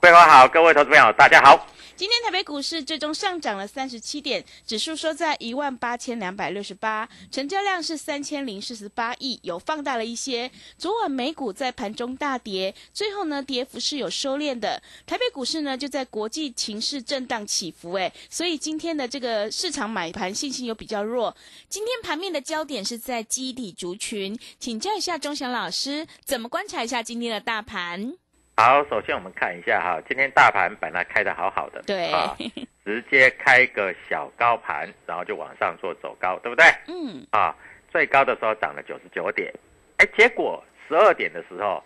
[0.00, 1.66] 桂花好，各位投资朋友大家好。
[1.96, 10.48] 今天台北股市最终上涨了三十七点，指数收在一万八千两百六十八，成交量是三千零四十八亿，有放大了一些。
[10.78, 14.80] 昨晚美股在盘中大跌，最后呢跌幅是有收敛的。
[15.04, 21.36] 台北股市呢就在国际情势震荡起伏，诶，所以今天的这个市场买盘信心有比较弱。
[21.68, 28.14] 今天盘面的焦点是在基底族群，请教一下钟祥老师，怎么观察一下今天的大盘？
[28.60, 32.10] 好，首先我们看一下哈，今天大盘本来开的好好的，对。
[32.10, 32.36] 啊，
[32.84, 36.66] 直接开个小高盘，然后就往上做走高，对不对？
[36.88, 37.54] 嗯，啊，
[37.92, 39.54] 最高的时候涨了九十九点，
[39.98, 41.80] 哎，结果十二点的时候，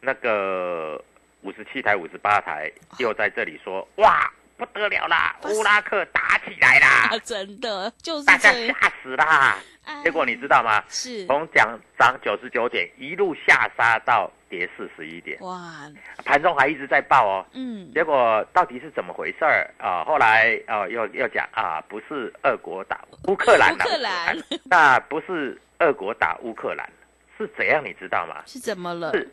[0.00, 1.00] 那个
[1.42, 9.56] 五十七台、五十八台又在这里说，哇，不得了啦，乌拉克打起来啦， 啊，真的就是大家吓死啦。
[9.84, 10.02] 哎。
[10.02, 10.82] 结果你知道吗？
[10.88, 11.24] 是。
[11.26, 15.90] 从涨涨九十九点一路下杀到跌四十一点，哇，
[16.24, 17.46] 盘中还一直在爆哦。
[17.52, 20.04] 嗯，结果到底是怎么回事儿啊？
[20.04, 26.88] 后来啊，又又讲啊，不是俄国打乌克兰，乌克兰，那不是俄国打乌克兰，
[27.36, 27.84] 是怎样？
[27.84, 28.42] 你知道吗？
[28.46, 29.12] 是怎么了？
[29.12, 29.28] 是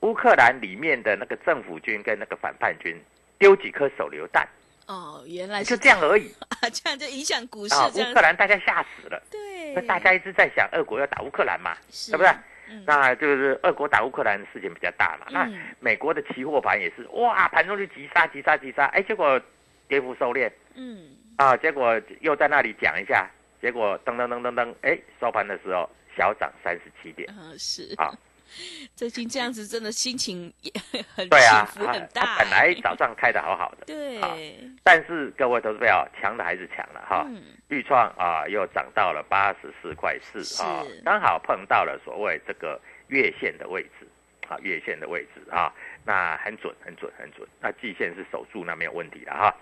[0.00, 2.96] 乌克兰里面的那个政府军跟那个反叛军
[3.38, 4.46] 丢几颗手榴弹，
[4.86, 7.90] 哦，原来就是这样而已啊， 这样就影响股市啊！
[7.94, 12.30] 乌克兰大家吓死了，对，那大家一直在想俄国要打乌克兰嘛，是对不对？
[12.68, 12.84] 嗯。
[12.86, 15.26] 那就是俄国打乌克兰的事情比较大嘛。
[15.30, 19.40] 那嗯美国的期货盘也是，哇，盘中就急杀急杀急杀，哎，结果
[19.88, 20.50] 跌幅收敛。
[20.74, 23.28] 嗯，啊，结果又在那里讲一下，
[23.60, 27.28] 结果噔噔噔噔噔，哎，收盘的时候小涨三十七点。
[27.38, 27.94] 嗯是。
[27.96, 28.12] 啊。
[28.94, 30.72] 最近这样子真的心情也
[31.14, 34.36] 很 对啊，起伏很啊大它本来欸早上开的好好的，对，啊
[34.82, 37.24] 但是各位投资朋友，强的还是强了哈。
[37.28, 44.06] 嗯豫创啊，又涨到了八十四块四啊是，刚好碰到了所谓这个月线的位置
[44.48, 45.74] 啊，月线的位置啊，
[46.04, 47.44] 那很准，很准，很准。
[47.60, 49.52] 那季线是守住，那没有问题了哈。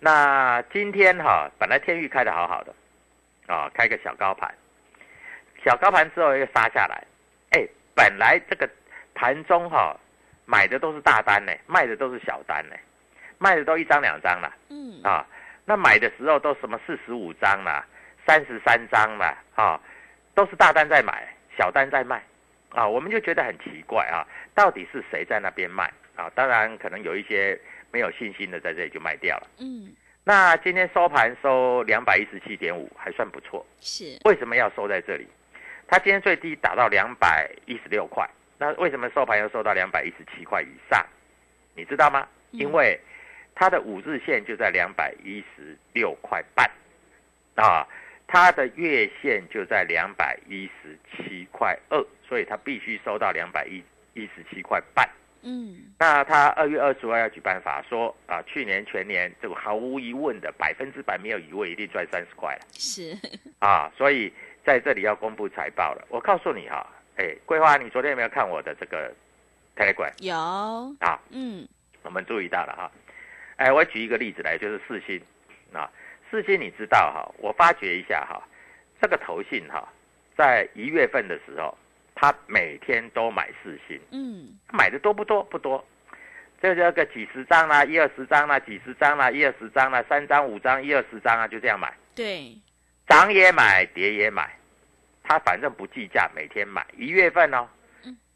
[0.00, 2.74] 那今天哈、本来天域开的好好的
[3.46, 4.52] 啊，开个小高盘，
[5.64, 7.06] 小高盘之后又杀下来，哎，
[7.94, 8.68] 本来这个
[9.14, 9.96] 盘中哈、
[10.44, 12.76] 买的都是大单呢，卖的都是小单呢，
[13.38, 14.52] 卖的都一张两张了。
[14.68, 15.26] 嗯啊，
[15.64, 17.86] 那买的时候都什么四十五张啦、
[18.26, 19.80] 三十三张啦，啊，
[20.34, 21.26] 都是大单在买，
[21.56, 22.22] 小单在卖，
[22.70, 26.30] 啊，我们就觉得很奇怪啊，到底是谁在那边卖啊？
[26.34, 27.58] 当然可能有一些
[27.90, 29.46] 没有信心的在这里就卖掉了。
[29.58, 29.94] 嗯
[30.24, 33.66] 那今天收盘收两百一十七点五，还算不错。
[33.80, 35.26] 是为什么要收在这里？
[35.92, 41.04] 它今天最低打到两百一十六块，那为什么收盘又收到两百一十七块以上？
[41.74, 42.26] 你知道吗？
[42.52, 42.98] 嗯因为
[43.54, 46.70] 它的五日线就在两百一十六块半，
[47.56, 47.86] 啊，
[48.26, 53.84] 它的月线就在两百一十七块二，所以它必须收到两百一
[54.14, 55.06] 一十七块半。
[55.42, 62.60] 嗯那他二月二十二要举办法说啊，去年全年这个毫无疑问的百分之百没有疑问，一定赚三十块了。
[62.72, 63.14] 是
[63.60, 64.32] 啊，所以
[64.64, 66.06] 在这里要公布财报了。
[66.08, 66.86] 我告诉你哈、
[67.16, 69.12] 哎，桂花，你昨天有没有看我的这个
[69.76, 70.36] Telegram 有，
[71.00, 71.20] 啊？
[71.30, 71.66] 嗯，
[72.02, 72.90] 我们注意到了哈。
[73.56, 75.20] 哎，我举一个例子来，就是四星
[75.72, 75.90] 啊，
[76.30, 77.34] 四星你知道哈？
[77.38, 78.42] 我发觉一下哈，
[79.00, 79.86] 这个投信哈，
[80.36, 81.76] 在一月份的时候，
[82.14, 85.42] 他每天都买四星，嗯，买的多不多？
[85.44, 85.84] 不多，
[86.60, 92.56] 这这个几十张啦，一二十张啦，几十张啦，一二十张啦，三张五张，一二十张啊，就这样买，对，
[93.12, 94.50] 涨也买，跌也买，
[95.22, 96.82] 他反正不计价，每天买。
[96.96, 97.68] 一月份哦，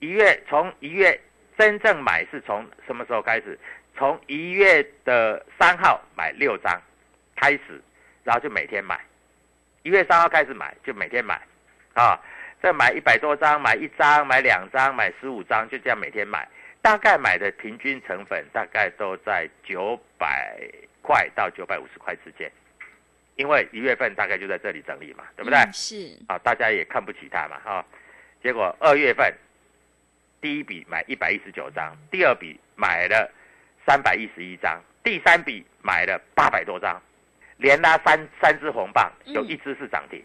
[0.01, 1.19] 一月从一月
[1.57, 3.59] 真正买是从什么时候开始？
[3.97, 6.79] 从一月的三号买六张
[7.37, 7.83] 开始，
[8.23, 9.01] 然后就每天买。
[9.83, 11.41] 一月三号开始买，就每天买，
[11.95, 12.21] 啊，
[12.63, 16.47] 再买一百多张，买一张，买两张，买十五张，就这样每天买。
[16.83, 20.61] 大概买的平均成本大概都在九百
[21.01, 22.53] 块到九百五十块之间，
[23.37, 25.59] 因为一月份大概就在这里整理嘛，对不对？
[25.59, 27.85] 嗯是，啊，大家也看不起它嘛，哈、
[28.43, 29.33] 结果二月份
[30.41, 33.31] 第一笔买一百一十九张，第二笔买了
[33.87, 37.01] 三百一十一张，第三笔买了八百多张，
[37.59, 40.25] 连拉三三只红棒，有一只是涨停，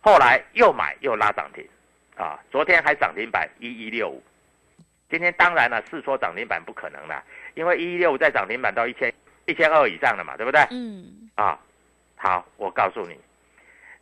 [0.00, 1.64] 后来又买又拉涨停，
[2.16, 4.20] 啊，昨天还涨停板一一六五，
[5.08, 7.22] 今天当然了，是说涨停板不可能了，
[7.54, 9.14] 因为一一六五在涨停板到一千
[9.46, 10.60] 一千二以上了嘛，对不对？
[10.70, 11.58] 嗯，啊，
[12.24, 13.20] 好，我告诉你，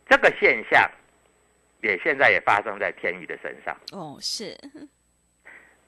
[0.07, 0.89] 这个现象
[1.81, 4.57] 也现在也发生在天宇的身上，哦，是，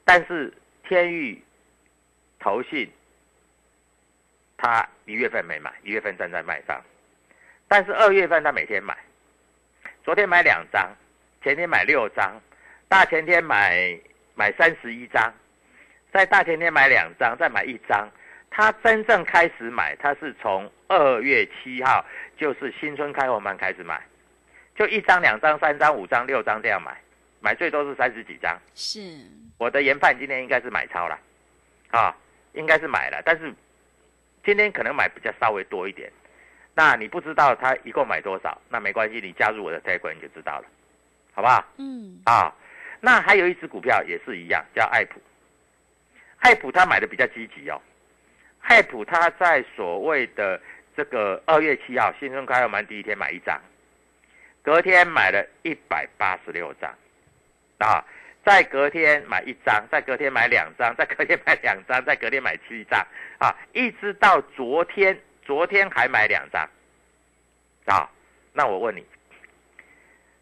[0.03, 0.53] 但是
[0.83, 1.41] 天宇
[2.37, 2.91] 投信，
[4.57, 6.83] 他一月份没买，一月份正在卖方，
[7.69, 8.97] 但是二月份他每天买，
[10.03, 10.93] 昨天买两张，
[11.41, 12.37] 前天买六张，
[12.89, 13.97] 大前天买
[14.33, 15.33] 买三十一张，
[16.11, 18.11] 在大前天买两张，再买一张。
[18.55, 22.05] 他真正开始买，他是从二月七号，
[22.37, 24.01] 就是新春开红盘开始买，
[24.77, 26.95] 就一张、两张、三张、五张、六张这样买，
[27.41, 28.57] 买最多是三十几张。
[28.73, 29.01] 是，
[29.57, 31.19] 我的研判今天应该是买超了，
[31.91, 32.15] 啊，
[32.53, 33.53] 应该是买了，但是
[34.45, 36.09] 今天可能买比较稍微多一点。
[36.73, 40.65] 那你不知道他一共买多少，那没关系，你加入我的 Telegram 你就知道了，
[41.33, 41.61] 好不好？
[41.75, 42.55] 嗯，啊，
[43.01, 45.19] 那还有一只股票也是一样，叫爱普。
[46.37, 47.81] 爱普他买的比较积极哦，
[48.67, 50.59] 爱普他在所谓的
[50.97, 53.61] 这个二月七号新春开红盘第一天买一张，
[54.61, 56.91] 隔天买了一百八十六张，
[57.77, 58.03] 啊，
[58.43, 62.99] 再隔天买一张，再隔天买两张，再隔天买两张，再隔天买七张，
[63.37, 66.67] 啊，一直到昨天，昨天还买两张，
[67.85, 68.09] 啊，
[68.51, 69.05] 那我问你，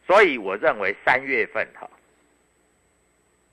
[0.08, 1.90] 所以我认为三月份哈，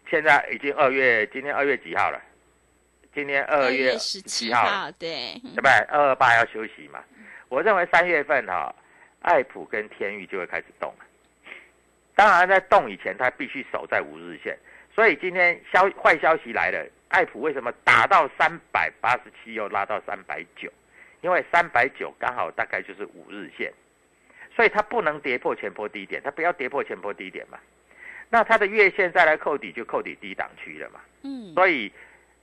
[0.09, 2.23] 现在已经二月，今天二月几号了？
[3.15, 5.71] 今天二月十七号对，对不对？
[5.89, 7.03] 二二八要休息嘛。
[7.49, 8.75] 我认为三月份哈、
[9.21, 11.05] 爱普跟天域就会开始动了。
[12.15, 14.57] 当然，在动以前，它必须守在五日线。
[14.95, 20.71] 所以今天消坏消息来了，爱普为什么打到三百八十七，又拉到三百九？
[21.21, 23.73] 因为三百九刚好大概就是五日线，
[24.55, 27.59] 所以它不能跌破前波低点，它不要跌破前波低点嘛。
[28.29, 31.01] 那它的月线再来扣底，就扣底低档区了嘛。
[31.23, 31.93] 嗯，所以，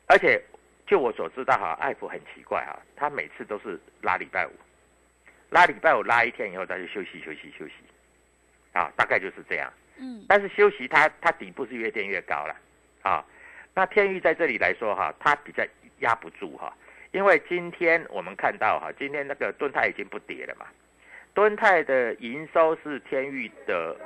[0.08, 0.42] 而且
[0.88, 4.52] 就我所知道哈，艾普很奇怪哈，他每次都是拉礼拜五，
[5.50, 7.74] 拉礼拜五拉一天以后，他就休息休息休息，
[8.72, 9.72] 啊，大概就是这样。
[9.98, 12.56] 嗯，但是休息它它底部是越垫越高了，
[13.02, 13.26] 啊，
[13.74, 15.64] 那天域在这里来说哈，它比较
[16.00, 16.74] 压不住哈，
[17.12, 20.68] 因为今天我们看到哈，今天那个敦泰已经不跌了嘛，
[21.34, 23.98] 敦泰的营收是天域的，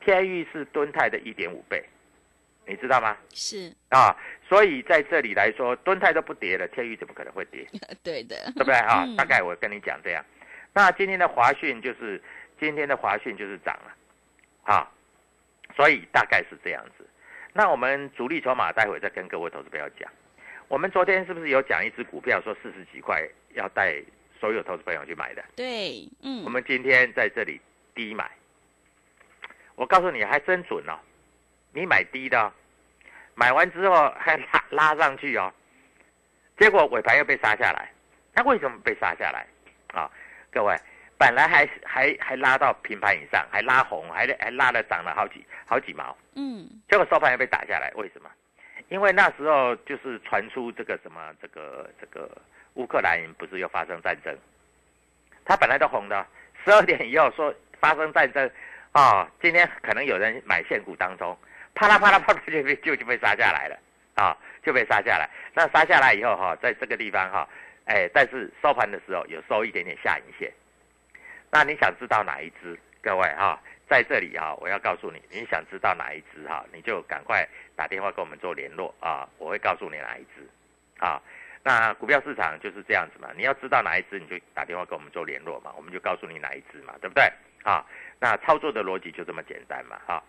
[0.00, 1.82] 天域是敦泰的一点五倍，
[2.66, 3.16] 你知道吗？
[3.30, 4.16] 是，啊，
[4.48, 7.66] 所以在这里来说，敦泰都不跌了，天宇怎么可能会跌？
[8.02, 9.04] 对的，对不对啊？
[9.06, 10.24] 嗯大概我跟你讲这样。
[10.72, 12.20] 那今天的华讯就是
[12.58, 13.94] 今天的华讯就是涨了，
[14.64, 14.90] 啊，
[15.76, 17.06] 所以大概是这样子。
[17.52, 20.10] 那我们主力筹码待会再跟各位投资朋友讲。
[20.66, 24.02] 我们昨天是不是有讲一只股票说四十几块要带
[24.40, 25.44] 所有投资朋友去买的？
[25.54, 27.60] 对，嗯，我们今天在这里
[27.94, 28.28] 低买，
[29.76, 30.98] 我告诉你还真准哦，
[31.74, 32.52] 你买低的、哦，
[33.34, 35.52] 买完之后还拉拉上去哦，
[36.56, 37.90] 结果尾盘又被杀下来，
[38.32, 39.44] 那为什么被杀下来？
[39.92, 40.10] 啊，
[40.52, 40.74] 各位，
[41.18, 48.30] 本来还还还拉到平盘以上，还拉红，还还拉了涨了好几好几毛，嗯，结果收盘又被打下来，为什么？
[48.88, 52.30] 因为那时候就是传出这个什么这个这个
[52.74, 54.36] 乌克兰不是又发生战争，
[55.44, 56.24] 它本来都红的，
[56.64, 58.48] 十二点以后说发生战争，
[58.92, 61.36] 啊、今天可能有人买现股当中，
[61.74, 63.78] 啪啦啪啦啪啦就被就就被杀下来了，
[64.14, 65.28] 啊，就被杀下来。
[65.54, 67.48] 那杀下来以后哈、在这个地方哈、
[67.86, 70.52] 哎，但是收盘的时候有收一点点下影线。
[71.50, 72.78] 那你想知道哪一只？
[73.02, 80.48] 各位哈、在这里哈，我要告诉你，你想知道哪一只哈，你就赶快打电话跟我们做联络啊，我会告诉你哪一只
[80.98, 81.20] 啊。
[81.62, 87.24] 那股票市场就是这样子嘛，你要知道哪一只，你就打电话跟我们做联络嘛，我们就告诉你哪一只嘛，对不对？
[87.62, 87.84] 啊，
[88.20, 90.22] 那操作的逻辑就这么简单嘛，哈。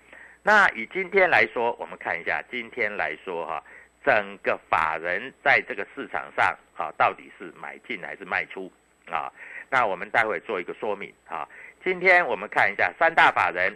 [0.47, 3.63] 那以今天来说，我们看一下今天来说哈，
[4.05, 8.71] 整个法人在这个市场上啊，到底是买进还是卖出
[9.09, 9.33] 啊？
[9.71, 11.49] 那我们待会做一个说明啊。
[11.83, 13.75] 今天我们看一下三大法人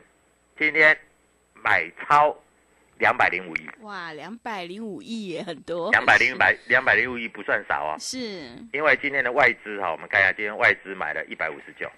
[0.60, 0.96] 今天
[1.56, 2.38] 买超。
[3.00, 5.90] 两百零五亿，哇，两百零五亿也很多。
[5.90, 8.18] 两百零百两百零五亿不算少啊，是。
[8.74, 11.90] 因为今天的外资哈，我们看一下，今天外资买了一百五十九，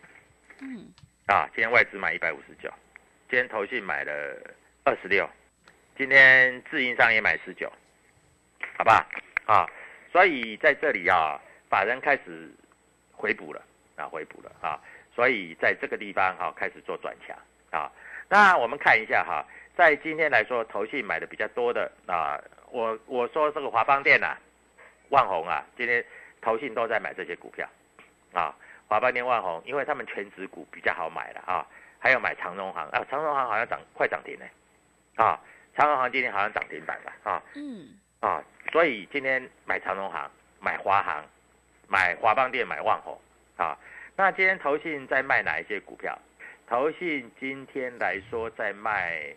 [0.60, 0.86] 嗯，
[1.26, 2.72] 啊，今天外资买一百五十九，
[3.28, 4.12] 今天投信买了
[4.84, 5.30] 二十六，
[5.96, 7.72] 今天自营商也买十九，
[8.78, 9.08] 好吧？
[9.46, 9.70] 啊，
[10.12, 12.50] 所以在这里啊，法人开始
[13.12, 13.62] 回补了
[13.96, 14.82] 啊，回补了啊，
[15.16, 17.38] 所以在这个地方哈，开始做转强
[17.70, 17.92] 啊。
[18.28, 19.46] 那我们看一下哈。
[19.74, 22.38] 在今天来说，投信买的比较多的啊，
[22.72, 24.36] 我我说这个华邦电呐，
[25.10, 26.04] 万宏啊，今天
[26.42, 27.68] 投信都在买这些股票，
[28.34, 28.54] 啊，
[28.88, 31.66] 华邦电、万宏，因为他们全指股比较好买了啊，
[32.00, 34.46] 还有买长荣行啊，长荣行好像涨快涨停呢，
[35.16, 35.40] 啊，
[35.76, 37.90] 长荣行今天好像涨停板了啊，嗯，
[38.20, 41.26] 啊，所以今天买长荣行、买华航、
[41.88, 43.20] 买华邦电、买万宏
[43.58, 43.78] 啊，
[44.16, 46.18] 那今天投信在卖哪一些股票？
[46.68, 49.36] 投信今天来说在卖。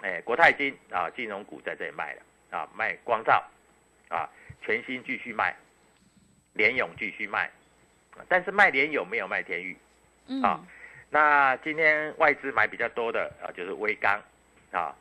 [0.00, 3.42] 哎，国泰金啊，金融股在这里卖了啊，卖光照
[4.08, 4.28] 啊，
[4.60, 5.56] 全新继续卖，
[6.52, 7.50] 联勇继续卖，
[8.28, 9.74] 但是卖联勇没有卖天域
[10.42, 10.60] 啊。
[11.08, 14.20] 那今天外资买比较多的啊，就是微钢
[14.72, 14.94] 啊，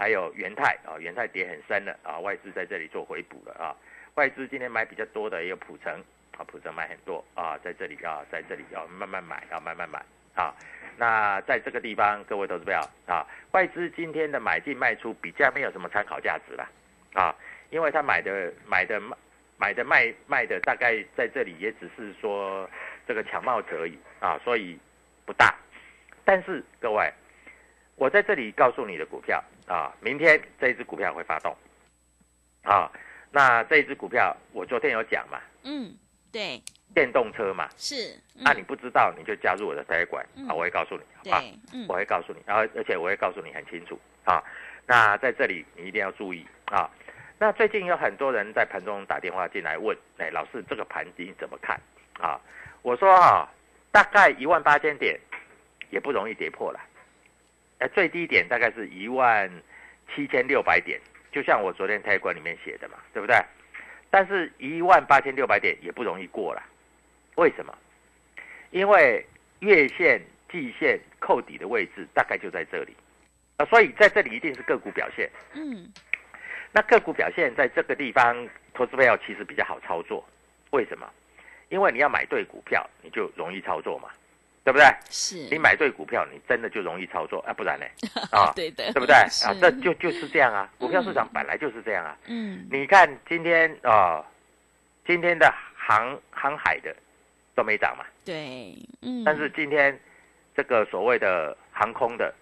[0.00, 3.76] 还有元泰啊，元泰跌很深了啊，外资在这里做回补了啊。
[4.14, 5.92] 外资今天买比较多的也有普成
[6.38, 10.02] 啊，普成买很多啊，在这里啊，在这里要慢慢买，啊慢慢买
[10.34, 10.54] 啊。
[10.96, 16.66] 那在这个地方，各位投资友啊，外资今天的买进卖出比较没有什么参考价值了，
[17.12, 17.36] 啊，
[17.68, 18.98] 因为他买的买的
[19.58, 22.66] 买的卖卖的大概在这里也只是说
[23.06, 24.78] 这个抢帽子而已啊，所以
[25.26, 25.54] 不大。
[26.24, 27.12] 但是各位，
[27.96, 31.56] 我在这里告诉你的股票啊，明天这一只股票会发动，
[32.64, 32.90] 啊，
[33.30, 35.94] 那这一只股票我昨天有讲嘛，嗯，
[36.32, 36.60] 对。
[36.92, 41.40] 电动车嘛，是，那你不知道你就加入我的财管啊，我会告诉你啊，
[41.86, 44.42] 我会告诉你，然后而且我会告诉你很清楚啊。
[44.86, 46.90] 那在这里你一定要注意啊。
[47.38, 51.80] 那最近有很多人在盘中打电话进来问，哎，老师这个盘你怎么看
[52.14, 52.40] 啊？
[52.82, 53.48] 我说啊，
[53.92, 55.16] 大概一万八千点
[55.90, 56.80] 也不容易跌破了，
[57.80, 59.50] 哎，最低点大概是一万
[60.14, 61.00] 七千六百点，
[61.32, 63.36] 就像我昨天财管里面写的嘛，对不对？
[64.10, 66.62] 但是一万八千六百点也不容易过了。
[67.36, 67.76] 为什么？
[68.70, 69.24] 因为
[69.60, 70.20] 月线、
[70.50, 72.94] 季线扣底的位置大概就在这里，
[73.56, 75.30] 啊，所以在这里一定是个股表现。
[75.54, 75.90] 嗯，
[76.72, 80.24] 那个股表现在这个地方，投资票其实比较好操作。
[80.70, 81.08] 为什么？
[81.70, 84.10] 因为你要买对股票，你就容易操作嘛，
[84.70, 84.86] 对不对？
[85.10, 85.36] 是。
[85.50, 87.86] 你买对股票，你真的就容易操作啊，不然呢？
[88.30, 89.14] 啊，对的，对不对？
[89.14, 92.16] 啊，这就就是这样啊，股票市场本来就是这样啊。
[92.26, 92.66] 嗯。
[92.70, 94.24] 你看今天啊，
[95.06, 96.94] 今天的航航海的。
[97.52, 98.04] 都没涨嘛？
[98.24, 99.22] 对，嗯。
[99.22, 99.98] 但是今天
[100.56, 102.32] 这个所谓的航空的，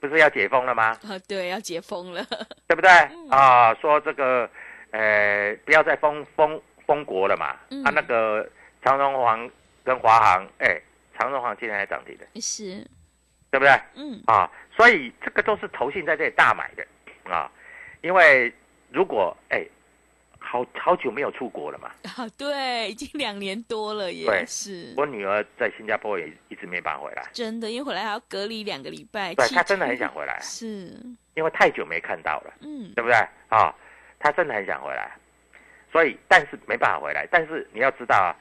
[0.00, 0.96] 不是要解封了吗？
[1.06, 2.24] 啊，对，要解封了，
[2.66, 2.88] 对不对？
[3.28, 4.48] 啊，说这个，
[4.92, 7.48] 呃，不要再封封封国了嘛。
[7.84, 8.48] 啊，那个
[8.82, 9.50] 长荣航
[9.84, 10.80] 跟华航，哎，
[11.18, 12.86] 长荣航今天还涨停的，是，
[13.50, 13.70] 对不对？
[13.96, 14.22] 嗯。
[14.26, 16.86] 啊，所以这个都是投信在这里大买的
[17.32, 17.50] 啊，
[18.02, 18.52] 因为
[18.90, 19.66] 如果哎。
[20.40, 21.90] 好好久没有出国了嘛？
[22.16, 24.94] 啊，对，已经两年多了，也是。
[24.96, 27.22] 我女儿在新加坡也一直没办法回来。
[27.34, 29.34] 真的，因为回来还要隔离两个礼拜。
[29.34, 30.38] 对，她真的很想回来。
[30.40, 30.96] 是，
[31.34, 33.16] 因为太久没看到了，嗯，对不对？
[33.48, 33.74] 啊，
[34.18, 35.10] 她真的很想回来，
[35.92, 37.26] 所以但是没办法回来。
[37.30, 38.32] 但是你要知道啊，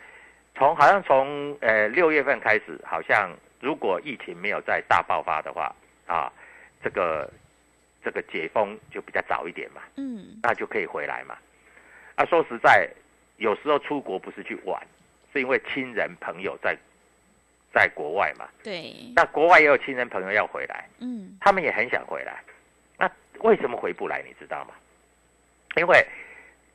[0.58, 5.74] 从好像从呃六月份开始，好像如果疫情没有再大爆发的话，
[6.08, 6.32] 啊，
[6.84, 7.32] 这个
[8.04, 11.38] 这个解封就比较早一点嘛，嗯，那就可以回来嘛。
[12.16, 12.90] 啊，说实在，
[13.38, 14.82] 有时候出国不是去玩，
[15.32, 16.76] 是因为亲人朋友在
[17.72, 18.48] 在国外嘛。
[18.64, 18.96] 对。
[19.16, 22.42] 那国外也有亲人朋友要回来，嗯，他们也很想回来。
[22.98, 23.08] 那
[23.42, 24.24] 为什么回不来？
[24.26, 24.74] 你知道吗？
[25.76, 26.04] 因为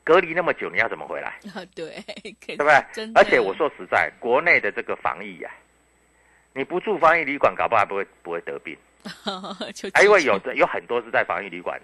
[0.03, 1.29] 隔离那么久，你要怎么回来？
[1.53, 2.03] 啊， 对，
[2.45, 3.11] 对不对？
[3.15, 5.49] 而且我说实在，国内的这个防疫呀，
[6.53, 8.77] 你不住防疫旅馆，搞不好不会不会得病。
[9.93, 11.79] 还因为有的有很多是在防疫旅馆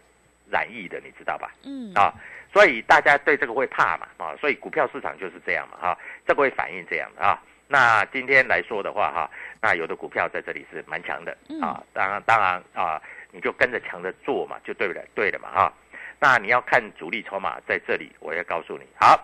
[0.49, 1.51] 染疫的，你知道吧？
[1.63, 1.93] 嗯。
[1.93, 2.13] 啊。
[2.51, 7.39] 所以大家对这个会怕嘛啊，所以股票市场就是这样嘛哈，这个会反映这样的啊。
[7.67, 9.29] 那今天来说的话哈，
[9.61, 12.99] 那有的股票在这里是蛮强的啊，当然当然啊，
[13.31, 15.73] 你就跟着强的做嘛，就对了，对了嘛哈。
[16.19, 19.19] 那你要看主力筹码在这里，我要告诉你好，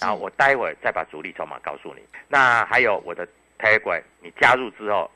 [0.00, 2.02] 然后我待会儿再把主力筹码告诉你。
[2.28, 3.26] 那还有我的
[3.58, 5.10] Telegram，你加入之后，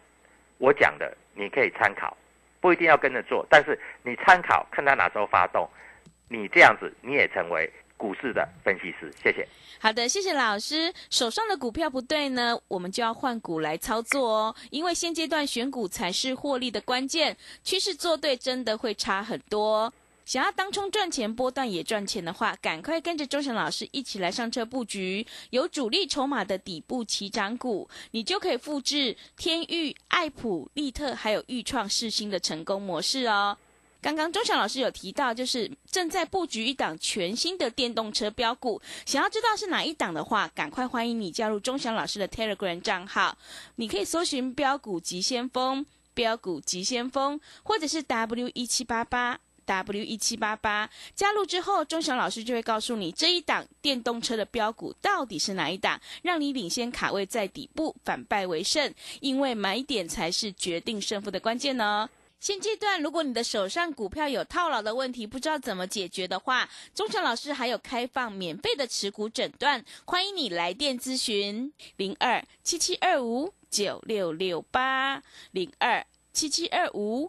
[0.59, 2.17] 我讲的你可以参考，
[2.61, 5.69] 不一定要跟着做，但是你参考看它哪时候发动，
[6.29, 7.71] 你这样子你也成为。
[7.99, 9.45] 股市的分析师，谢谢。
[9.81, 10.95] 好的，谢谢老师。
[11.11, 14.55] 手上的股票不对呢，我们就要换股来操作哦。
[14.71, 19.93] 因为现阶段选股才是获利的关键，趋势做对真的会差很多。
[20.29, 33.57] 想要当冲赚钱，波段也赚钱的话，赶快跟着周翔老师一起来上车布局有主力筹码的底部起涨股，你就可以复制天域、爱普、利特还有豫创、世新的成功模式哦。
[34.03, 43.39] 刚刚钟祥老师有提到，就是正在布局一档全新的电动车标股，想要知道是哪一档的话，赶快欢迎你加入钟祥老师的 Telegram 账号，
[43.77, 62.09] 你可以搜寻“标股急先锋”、“标股急先锋”或者是 W 一七八八 W 一七八八，加入之后，钟祥老师就会告诉你这一档电动车的标股到底是哪一档，让你领先卡位在底部，反败为胜，因为买点才是决定胜负的关键呢。
[62.41, 77.29] 现阶段，如果你的手上股票有套牢的问题，不知道怎么解决的话，钟祥老师还有开放免费的持股诊断，欢迎你来电咨询零二七七二五九六六八零二七七二五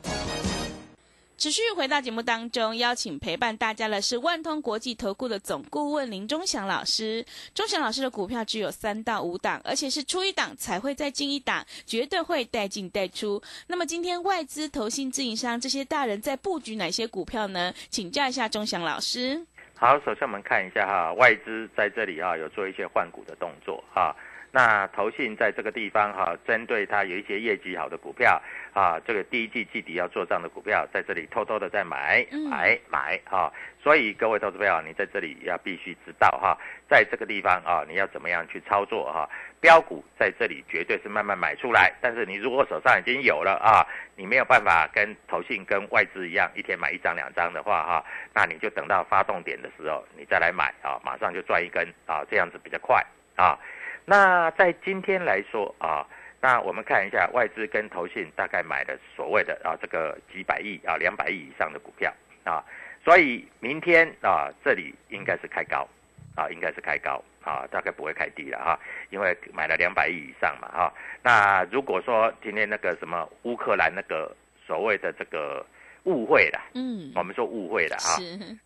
[1.41, 7.25] 持续回到节目当中，邀请陪伴大家的是万通国际投顾的总顾问林忠祥老师。
[7.55, 13.41] 忠祥老师的股票只有三到五档，而且是出一档才会再进一档，绝对会带进带出。
[13.65, 17.73] 那么今天外资、投信、自营商这些大人在布局哪些股票呢？
[17.89, 19.43] 请教一下忠祥老师。
[19.81, 24.15] 好，首先我们看一下哈，外资在这里哈有做一些换股的动作哈。
[24.51, 28.39] 那投信在这个地方哈，针对它有一些业绩好的股票
[28.73, 33.51] 啊，这个第一季季底要做账的股票，在这里偷偷的在买买买哈。
[33.81, 36.55] 所以各位投资朋友，你在这里要必须知道哈，
[36.87, 39.27] 在这个地方啊，你要怎么样去操作哈？
[39.61, 53.55] 标股在这里绝对是慢慢买出来，但是你如果手上已经有了啊，你没有办法跟投信跟外资一样，一天买一张两张的话哈，那你就等到发动点的时候，你再来买啊，马上就赚一根啊，这样子比较快啊。
[54.03, 56.07] 那在今天来说啊，
[56.41, 62.11] 那我们看一下外资跟投信大概买的所谓的啊这个几百亿啊两百亿以上的股票
[62.43, 62.65] 啊，
[63.05, 65.87] 所以明天啊这里应该是开高
[66.35, 70.93] 啊，应该是开高啊，大概不会开低了哈，因为买了两百亿以上嘛哈。
[71.21, 75.65] 那如果说今天那个什么乌克兰那个所谓的这个
[76.03, 78.17] 误会了，嗯，我们说误会了哈，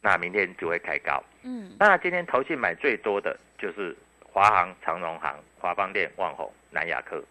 [0.01, 3.95] 那明天就会开高，嗯，那今天投信买最多的就是。
[4.35, 7.23] 华航、长荣航、华邦电、万宏、南亚科，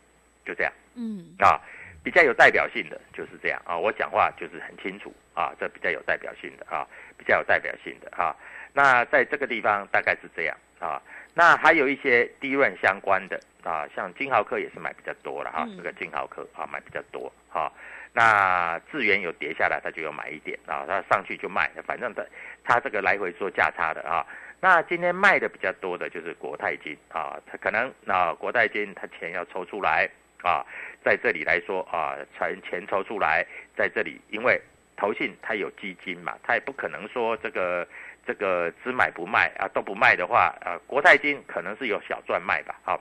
[0.42, 0.72] 就这样。
[0.94, 1.60] 嗯，啊，
[2.02, 3.76] 比较有代表性的就是这样啊。
[3.76, 8.34] 我讲话就是很清楚啊，这比较有代表性的啊，比较有代表性的啊。
[8.72, 10.98] 那在这个地方大概是这样啊。
[11.34, 15.66] 那还有一些低润相关的啊，像金豪科也是买比较多了哈。
[15.76, 17.70] 这个金豪科啊买比较多哈。
[18.12, 22.24] 那智源有跌下来，他就有买一点啊，他上去就卖，反正他
[22.62, 24.24] 他这个来回做价差的啊。
[24.60, 30.08] 那今天卖的比较多的就是国泰金啊，它可能那国泰金它钱要抽出来
[30.42, 30.64] 啊，
[31.04, 33.44] 在这里来说啊，钱钱抽出来
[33.76, 34.58] 在这里，因为
[34.96, 37.86] 投信它有基金嘛，它也不可能说这个
[38.26, 43.00] 这个只买不卖啊，都不卖的话啊，国泰金可能是有小赚卖吧，好，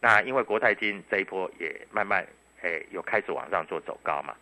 [0.00, 2.26] 那因为国泰金这一波也慢慢
[2.62, 4.34] 诶有开始往上做走高嘛，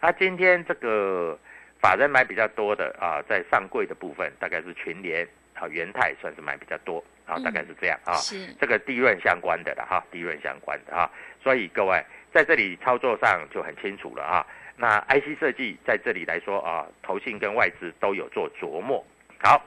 [0.00, 1.38] 啊，今天这个
[1.80, 5.26] 法人买比较多的啊，在上柜的部分大概是群联。
[5.54, 8.14] 啊，元泰算是买比较多，啊，大概是这样啊。
[8.14, 11.10] 是这个利润相关的了哈，利润相关的哈。
[11.42, 14.46] 所以各位在这里操作上就很清楚了啊。
[14.74, 19.04] 那 IC 设计在这里来说啊，投信跟外资都有做琢磨。
[19.42, 19.62] 好，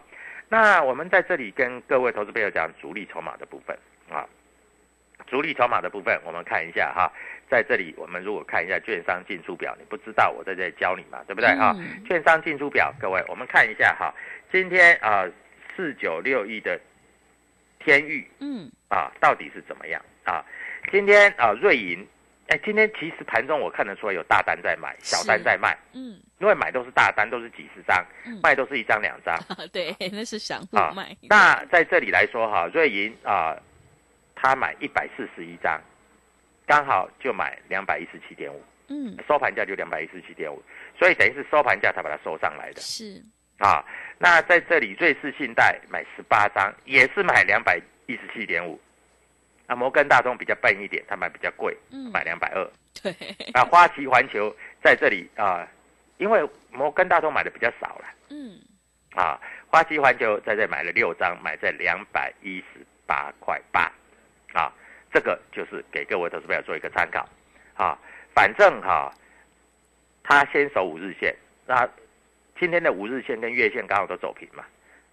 [0.53, 3.75] 那我们在这里跟各位投资朋友讲主力筹码的部分
[4.07, 4.23] 啊。
[5.25, 7.11] 主力筹码的部分，我们看一下哈，
[7.49, 11.73] 在这里我们如果看一下券商进出表，你不知道我在这里教你嘛，对不对哈？
[11.79, 14.13] 嗯券商进出表，各位我们看一下哈，
[14.51, 15.27] 今天啊
[15.75, 16.79] 四九六亿的
[17.79, 20.45] 天域嗯，啊到底是怎么样啊？
[20.91, 22.07] 今天啊瑞银，
[22.53, 29.35] 哎，今天其实盘中我看得出来有大单在买，小单在卖，嗯，因为买都是大单，都是几十张，嗯卖都是一张两张。
[29.71, 31.17] 对，那是散户啊卖。
[31.23, 33.57] 那在这里来说哈，瑞银啊，
[34.35, 35.81] 他买一百四十一张，
[36.67, 40.61] 刚好就买两百一十七点五，嗯，收盘价就两百一十七点五，
[40.99, 43.19] 所以等于是收盘价才把它收上来的是，
[43.57, 43.83] 啊。
[44.19, 48.79] 那在这里瑞士信贷买十八张，也是买两百一十七点五。
[49.73, 52.69] 啊，摩根大通比较笨一点，他买比较贵，嗯，买两百二。
[53.01, 53.11] 对，
[53.53, 55.67] 啊，花旗环球在这里啊，
[56.17, 58.05] 因为摩根大通买的比较少了。
[58.29, 58.59] 嗯，
[59.15, 63.91] 啊，花旗环球在这买了六张，买在两百一十八块八，
[64.53, 64.71] 啊，
[65.11, 67.27] 这个就是给各位投资朋友做一个参考，
[67.73, 67.97] 啊，
[68.35, 69.11] 反正哈、
[70.23, 71.89] 他先守五日线，那
[72.59, 74.63] 今天的五日线跟月线刚好都走平嘛，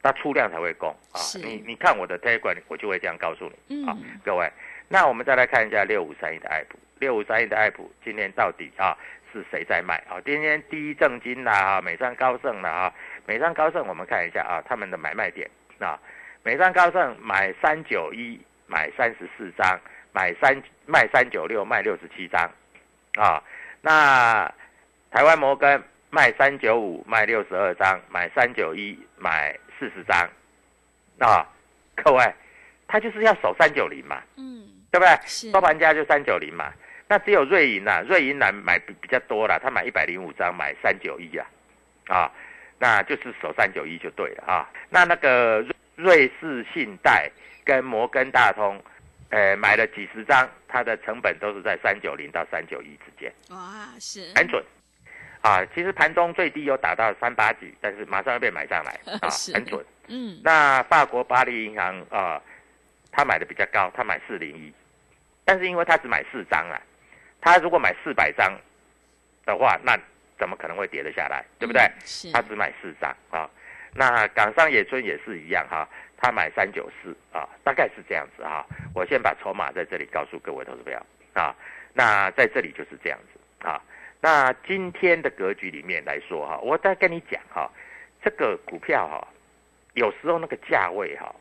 [0.02, 4.50] 那出量才会供啊，你你看我的 Telegram，我就会这样告诉你，啊嗯，各位，
[4.88, 8.96] 那我们再来看一下六五三一的爱普，六五三一的爱普今天到底啊
[9.32, 10.20] 是谁在卖啊？
[10.24, 12.94] 今天第一正金啦啊，美商高盛啦啊，
[13.26, 15.98] 美商高盛我们看一下啊，他们的买卖点啊，
[16.42, 19.78] 美商高盛买三九一买三十四张，
[20.12, 22.50] 买三卖三九六卖六十七张，
[23.16, 23.42] 啊，
[23.82, 24.50] 那
[25.10, 30.28] 台湾摩根卖三九五卖六十二张，买三九一买四十张，
[31.26, 31.48] 啊，
[31.96, 32.34] 各位，
[32.86, 35.18] 他就是要守三九零嘛，嗯，对不对？
[35.24, 36.70] 是，收盘价就三九零嘛。
[37.08, 41.46] 那只有瑞银啊、瑞银南买比比较多了，他买一百零五张，买三九一啊，
[42.08, 42.30] 啊，
[42.78, 44.68] 那就是守三九一就对了啊。
[44.90, 47.30] 那那个瑞瑞士信贷
[47.64, 48.78] 跟摩根大通，
[49.30, 54.62] 呃，买了几十张，它的成本都是在三九零到三九一之间，哇，是，很准。
[55.42, 59.84] 啊，其实盘中最低有打到三八几，但是马上又被买上来 啊，很准。
[60.08, 62.40] 嗯，那法国巴黎银行啊、
[63.10, 64.72] 他买的比较高，他买四零一，
[65.44, 66.80] 但是因为他只买四张啊，
[67.40, 68.52] 他如果买四百张
[69.46, 69.98] 的话，那
[70.38, 71.82] 怎么可能会跌得下来，对不对？
[72.24, 73.48] 嗯，他只买四张啊。
[73.94, 81.54] 那港商野村也是一样哈、他买三九四啊，大概是这样子哈、我先把筹码在这里告诉各位投资朋友啊。
[81.94, 83.80] 那在这里就是这样子啊。
[84.20, 87.70] 那今天的格局里面来说哈、我再跟你讲哈、
[88.22, 89.26] 这个股票哈、
[89.94, 91.34] 有时候那个价位哈、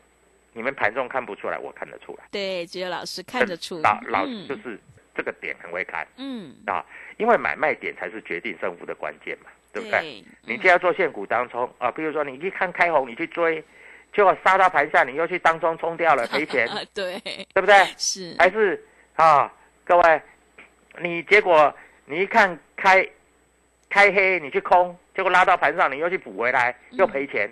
[0.52, 2.24] 你们盘中看不出来，我看得出来。
[2.30, 4.78] 对，只有老师看得出，老老嗯就是
[5.14, 6.84] 这个点很会看嗯，啊，
[7.18, 10.00] 因为买卖点才是决定胜负的关键嘛，对不对？
[10.00, 10.24] 对？
[10.46, 13.62] 你既要做现股当中啊，比如说你一看开红，你去追，
[14.14, 17.20] 结果杀到盘下，你又去当中冲掉了，赔钱，啊，对，
[17.52, 17.74] 对不对？
[17.98, 18.82] 是，还是
[19.16, 19.52] 啊，
[19.84, 20.22] 各位，
[21.02, 21.74] 你结果
[22.06, 23.06] 你一看开
[23.90, 27.48] 开黑，你去空，结果拉到盘上，你又去补回来，又赔钱，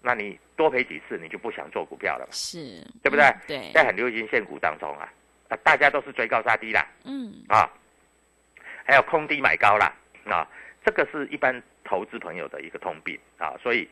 [0.00, 2.28] 那你多赔几次，你就不想做股票了嘛？
[2.30, 5.12] 是，对不对嗯对，在很流行现股当中啊，
[5.48, 7.68] 啊，大家都是追高杀低啦，嗯，啊，
[8.86, 9.92] 还有空低买高啦，
[10.26, 10.46] 啊，
[10.84, 13.88] 这个是一般投资朋友的一个通病啊，所以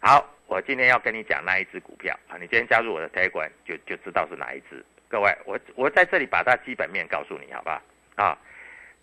[0.00, 4.84] 好，我今天要跟你讲那一只股票啊，你今天加入我的 Telegram 就就知道是哪一只。
[5.08, 7.82] 各位，我我在这里把它基本面告诉你，好不好？
[8.16, 8.38] 啊，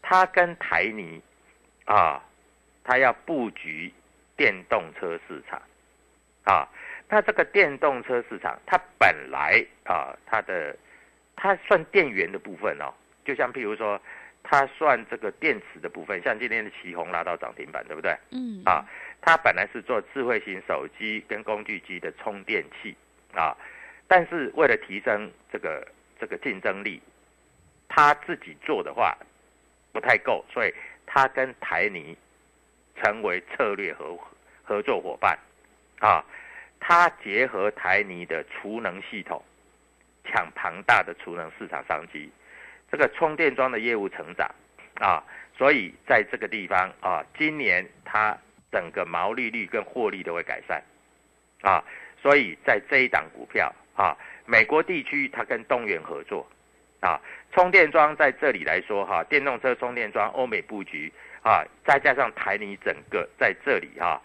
[0.01, 1.21] 它跟台泥
[1.85, 2.23] 啊，
[2.83, 3.91] 它要布局
[4.35, 5.61] 电动车市场
[6.45, 6.67] 啊，
[7.07, 10.75] 那这个电动车市场，它本来啊，它的
[11.35, 12.93] 它算电源的部分哦，
[13.25, 14.01] 就像譬如说，
[14.43, 18.17] 它算这个电池的部分，像今天的旗红拉到涨停板，对不对？
[18.31, 18.85] 嗯，啊，
[19.21, 22.95] 它本来是做智慧型手机跟工具机的充电器
[23.33, 23.55] 啊，
[24.07, 25.87] 但是为了提升这个
[26.19, 27.01] 这个竞争力，
[27.87, 29.17] 他自己做的话
[29.99, 30.73] 不太够，所以
[31.05, 32.15] 他跟台泥
[32.95, 34.17] 成为策略合
[34.63, 35.37] 合作伙伴。
[35.99, 36.23] 啊，
[36.79, 39.43] 他结合台泥的储能系统，
[40.23, 42.31] 抢庞大的储能市场商机，
[42.89, 44.49] 这个充电桩的业务成长。
[45.01, 45.21] 啊，
[45.57, 48.37] 所以在这个地方啊，今年它
[48.71, 50.81] 整个毛利率跟获利都会改善。
[51.61, 51.83] 啊，
[52.21, 56.49] 所以在这一档股票啊，美国地区它跟东元合作
[56.99, 57.19] 啊，
[57.51, 64.21] 充电桩在这里来说哈、电动车充电桩欧美布局啊，再加上台泥整个在这里哈、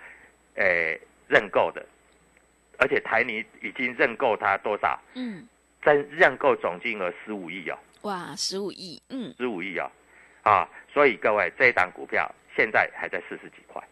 [0.56, 1.84] 诶认购的，
[2.78, 5.00] 而且台泥已经认购它多少？
[5.14, 5.48] 嗯，
[5.82, 7.78] 真认购总金额十五亿哦。
[8.02, 9.90] 哇，十五亿，嗯，十五亿哦，
[10.42, 13.82] 啊，所以各位这一档股票现在还在四十几块，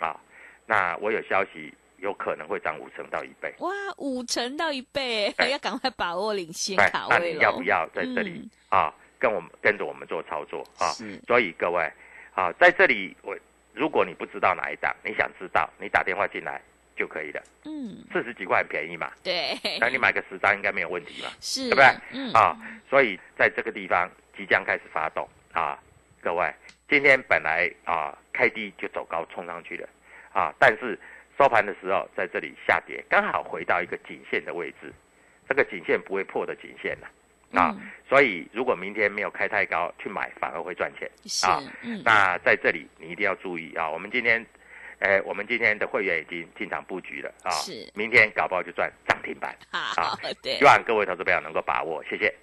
[0.00, 0.18] 啊，
[0.66, 3.54] 那我有消息有可能会涨五成到一倍。
[3.58, 7.18] 哇，五成到一倍，对要赶快把握领先对卡位了。
[7.20, 10.90] 那你要不要在这里、嗯啊，跟我们跟着我们做操作啊？
[10.92, 11.90] 是所以各位
[12.34, 13.36] 啊，在这里我
[13.74, 16.60] 如果你不知道哪一档，你想知道，你打电话进来
[16.96, 21.86] 就可以了，嗯，四十几块很便宜嘛，对，那你买个十张应该没有问题嘛，是，对不对？
[22.12, 22.56] 嗯，啊，
[22.88, 25.78] 所以在这个地方即将开始发动啊，
[26.20, 26.52] 各位，
[26.88, 29.88] 今天本来啊开低就走高冲上去了
[30.32, 30.98] 啊，但是
[31.38, 34.92] 收盘的时候在这里下跌，刚好回到一个颈线的位置，
[35.48, 37.08] 这个颈线不会破的颈线了
[37.58, 41.08] 啊，嗯所以如果明天没有开太高去买，反而会赚钱
[41.46, 44.44] 啊。，嗯，那在这里你一定要注意啊，我们今天。
[45.00, 52.34] 呃，我们今天的会员已经进场布局了啊，是明天搞不好就赚涨停板，好，对希，望各位投资朋友能够把握，谢谢。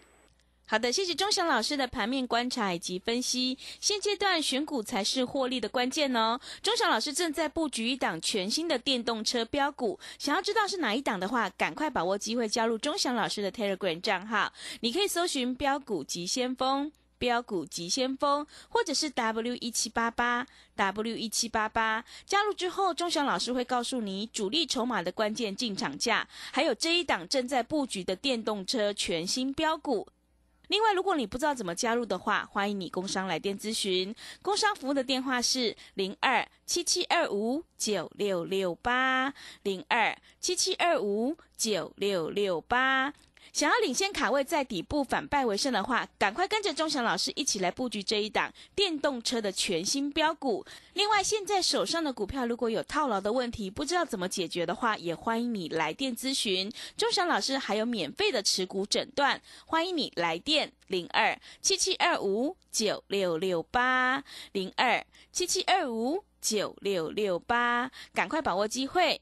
[0.67, 3.56] 好的，谢谢钟祥老师的盘面观察以及分析。
[3.80, 6.39] 现阶段选股才是获利的关键哦。
[6.63, 14.51] 钟祥老师正在布局一档全新的电动车标股，想要知道是哪一档的话，赶快把握机会加入钟祥老师的 Telegram 账号。
[14.80, 16.91] 你可以搜寻“标股急先锋”。
[17.17, 30.06] 标股急先锋，或者是 W 一七八八 W 一七八八，加入之后，钟祥老师会告诉你主力筹码的关键进场价，还有这一档正在布局的电动车全新标股。
[30.67, 34.13] 另外，如果你不知道怎么加入的话，欢迎你工商来电咨询。
[34.41, 43.13] 工商服务的电话是零二七七二五九六六八零二七七二五九六六八。
[43.55, 50.65] 想要领先卡位，在底部反败为胜的话，赶快跟着钟祥老师一起来布局这一档电动车的全新标股。
[50.91, 56.69] 另外，现在手上的股票如果有套牢的问题，不知道怎么解决的话，也欢迎你来电咨询。
[56.97, 69.21] 钟祥老师还有免费的持股诊断，欢迎你来电零二七七二五九六六八零二七七二五九六六八，赶快把握机会。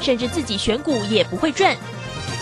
[0.00, 1.76] 甚至自己选股也不会赚，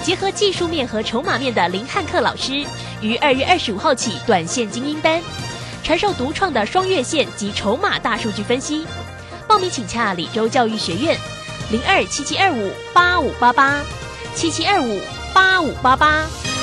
[0.02, 2.64] 结合技术面和筹码面的林汉克老师，
[3.00, 5.20] 于二月二十五号起短线精英班，
[5.82, 8.86] 传授独创的双月线及筹码大数据分析。
[9.46, 11.16] 报名请洽李州教育学院，
[11.70, 13.82] 零二七七二五八五八八，
[14.34, 15.00] 七七二五
[15.32, 16.53] 八五八八。